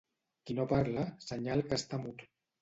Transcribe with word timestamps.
Qui 0.49 0.55
no 0.59 0.65
parla, 0.71 1.03
senyal 1.27 1.63
que 1.69 1.79
està 1.81 2.01
mut. 2.07 2.27